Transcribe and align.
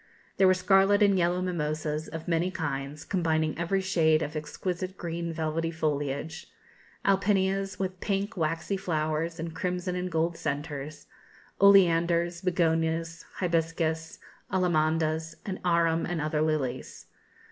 There 0.37 0.47
were 0.47 0.55
scarlet 0.55 1.03
and 1.03 1.15
yellow 1.15 1.43
mimosas, 1.43 2.07
of 2.07 2.27
many 2.27 2.49
kinds, 2.49 3.05
combining 3.05 3.55
every 3.55 3.81
shade 3.81 4.23
of 4.23 4.35
exquisite 4.35 4.97
green 4.97 5.31
velvety 5.31 5.69
foliage, 5.69 6.49
alpinias, 7.05 7.77
with 7.77 7.99
pink, 7.99 8.35
waxy 8.35 8.77
flowers 8.77 9.39
and 9.39 9.53
crimson 9.53 9.95
and 9.95 10.11
gold 10.11 10.37
centres, 10.37 11.05
oleanders, 11.61 12.41
begonias, 12.41 13.25
hibiscus, 13.35 14.17
allamandas, 14.51 15.35
and 15.45 15.59
arum 15.63 16.07
and 16.07 16.19
other 16.19 16.41
lilies. 16.41 17.05